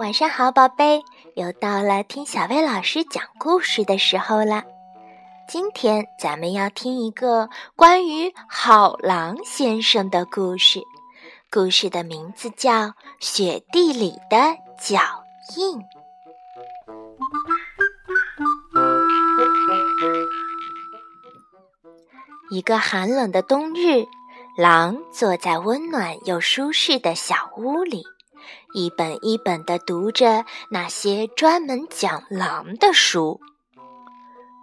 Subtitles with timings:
[0.00, 1.02] 晚上好，宝贝，
[1.36, 4.64] 又到了听小薇老师讲故事的时候了。
[5.46, 10.80] 今天咱们要听一个关于好狼先生的故事，
[11.48, 12.72] 故事的名字叫
[13.20, 15.22] 《雪地里的脚
[15.56, 15.78] 印》。
[22.54, 24.06] 一个寒冷的冬日，
[24.56, 28.04] 狼坐在温暖又舒适的小屋里，
[28.74, 33.40] 一本一本地读着那些专门讲狼的书。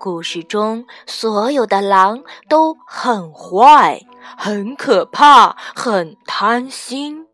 [0.00, 4.00] 故事中所有的狼都很坏、
[4.34, 7.26] 很可怕、很贪心。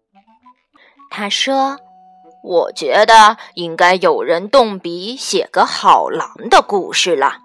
[1.11, 1.79] 他说
[2.43, 7.39] ：“我觉得应该有人动笔写个好狼的故事了。”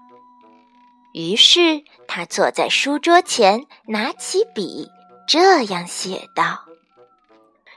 [1.15, 4.91] 于是他坐在书桌前，拿起笔，
[5.25, 6.66] 这样写道：“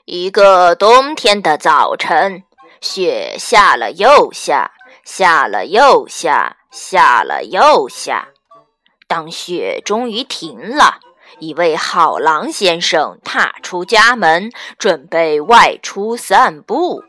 [0.06, 2.42] 一个冬天的早晨，
[2.80, 4.72] 雪下了又下，
[5.04, 8.30] 下了又下，下了又下。
[9.06, 10.98] 当雪终于停了，
[11.38, 17.04] 一位好狼先生踏出家门，准备外出散步。”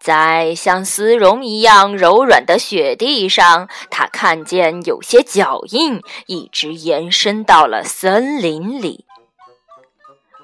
[0.00, 9.04] 在像丝绒一样柔软的雪地上，他看见有些脚印一直延伸到了森林里。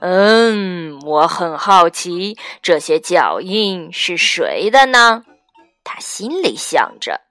[0.01, 5.25] 嗯，我很好奇，这些脚印是谁的呢？
[5.83, 7.23] 他心里想着。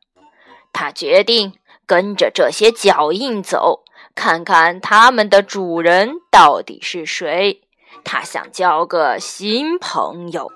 [0.73, 1.53] 他决定
[1.85, 3.83] 跟着这些脚印走，
[4.15, 7.61] 看看他们的主人到底是谁。
[8.03, 10.51] 他想交个新朋友。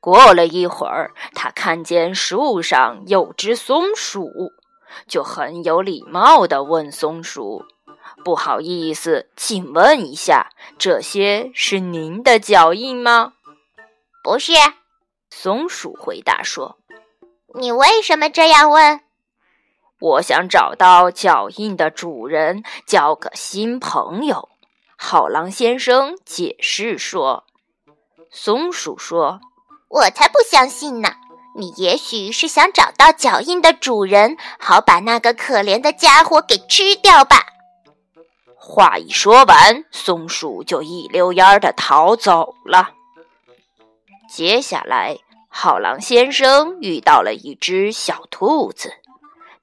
[0.00, 4.30] 过了一会儿，他看见树上有只松鼠，
[5.06, 7.66] 就很有礼貌地问松鼠
[8.24, 13.34] ：“不好意思，请问一下，这些是您的脚印吗
[14.24, 14.52] ？”“不是。”
[15.28, 16.78] 松鼠回答说。
[17.54, 19.00] “你为什么这样问
[20.00, 24.48] ？”“我想找到脚印的主人，交个新朋友。”
[24.96, 27.44] 好狼先生解释说。
[28.30, 29.40] 松鼠说。
[29.90, 31.10] 我才不相信呢！
[31.56, 37.44] 你也许是想找到脚印的主人，好把那个可怜的家伙给吃掉吧。
[38.54, 42.90] 话一说完，松鼠就一溜烟儿的逃走了。
[44.28, 45.18] 接下来，
[45.48, 48.92] 好狼先生遇到了一只小兔子，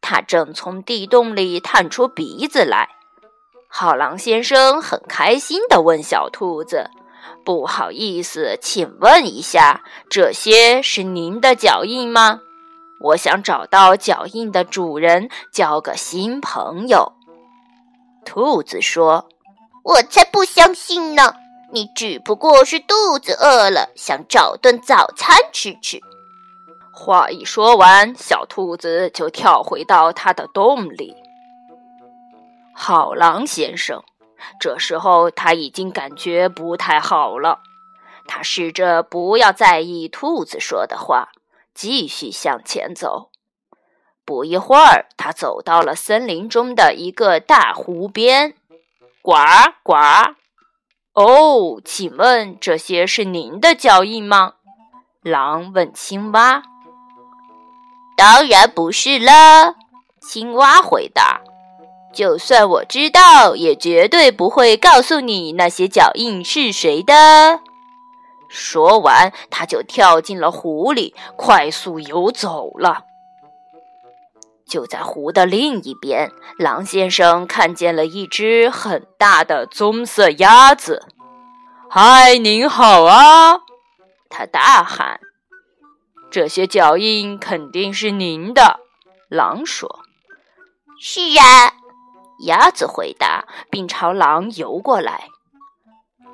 [0.01, 2.89] 它正从地洞里探出鼻子来。
[3.69, 6.91] 好狼先生很开心地问小兔子。
[7.45, 12.41] 不好意思，请问一下，这些是您的脚印吗？
[12.99, 17.13] 我想找到脚印的主人，交个新朋友。
[18.25, 19.29] 兔子说
[19.85, 21.33] ：“我才不相信呢！
[21.71, 25.99] 你只不过是肚子饿了，想找顿早餐吃吃。”
[26.91, 31.15] 话一说完，小兔子就跳回到它的洞里。
[32.73, 34.03] 好狼先生。
[34.59, 37.59] 这时候他已经感觉不太好了，
[38.27, 41.29] 他试着不要在意兔子说的话，
[41.73, 43.29] 继续向前走。
[44.25, 48.55] 不一会儿，他走到了森林中的一个大湖边。
[49.21, 49.33] 呱
[49.83, 49.95] 呱！
[51.13, 54.53] 哦，请问这些是您的脚印吗？
[55.21, 56.63] 狼问青蛙。
[58.15, 59.75] 当然不是了，
[60.21, 61.41] 青蛙回答。
[62.17, 67.59] 就算我知道，也绝对不会告诉你那些脚印是谁的。
[68.49, 73.03] 说完，他就跳进了湖里，快速游走了。
[74.67, 81.05] 就在湖的另一边，狼先生看见了一只很大的棕色鸭子。
[81.87, 83.59] “嗨，您好啊！”
[84.27, 85.19] 他大喊。
[86.31, 88.79] “这些脚印肯定是您的。”
[89.29, 89.99] 狼说。
[90.99, 91.75] “是啊。”
[92.45, 95.29] 鸭子回答，并朝狼游过来。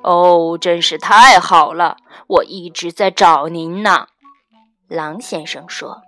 [0.03, 1.97] 哦，真是太好了！
[2.27, 4.07] 我一直在找您呢。
[4.89, 6.01] 狼先生说：“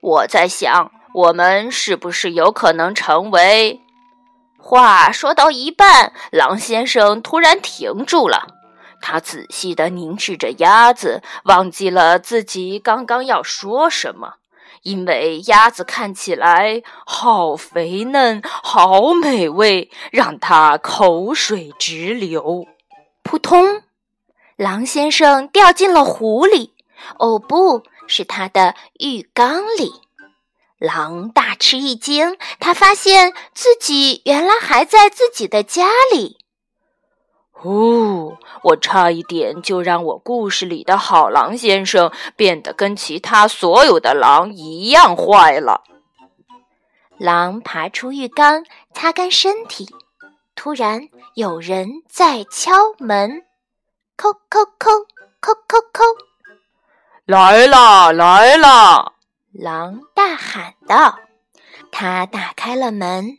[0.00, 3.80] 我在想，我们是不是有可能成为……”
[4.56, 8.46] 话说到一半，狼先生突然停住了。
[9.00, 14.36] 他仔细地凝视着鸭子，忘记了自己刚刚要说什么。
[14.84, 22.66] 因为鸭子看起来好肥嫩，好美味，让他口水直流。
[23.22, 23.82] 扑通，
[24.56, 26.74] 狼先生掉进了湖里。
[27.18, 29.92] 哦不，是他的浴缸里。
[30.78, 36.43] 狼大吃一惊，他发现自己原来还在自己的家里。
[37.56, 38.36] 呼！
[38.64, 45.82] 我差一点就让我故事里的好狼先生变得跟其他所有的狼一样坏了。
[47.16, 49.88] 狼爬出浴缸，擦干身体。
[50.56, 53.44] 突然，有人在敲门，
[54.16, 55.06] 叩叩叩
[55.40, 56.04] 叩叩叩！
[57.24, 59.12] 来啦，来啦！
[59.52, 61.20] 狼大喊道。
[61.92, 63.38] 他打开了门，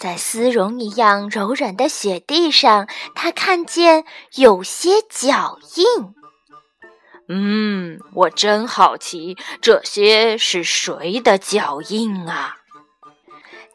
[0.00, 6.14] 在丝绒一样柔软的雪地上，他看见有些脚印。
[7.28, 12.56] 嗯，我真好奇，这些是谁的脚印啊？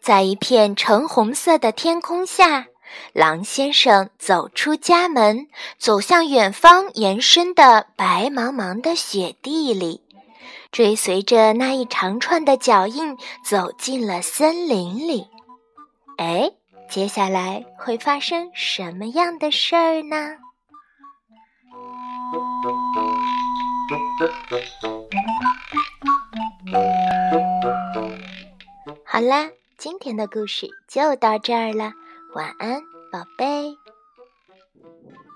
[0.01, 2.65] 在一片橙红色的天空下，
[3.13, 10.01] 狼先生走出家门，走向远方延伸的白茫茫的雪地里，
[10.71, 15.27] 追随着那一长串的脚印，走进了森林里。
[16.17, 16.51] 哎，
[16.89, 20.37] 接下来会发生什么样的事儿呢？
[29.05, 29.49] 好啦。
[29.77, 31.91] 今天的故事就到这儿了，
[32.33, 33.77] 晚安，宝贝。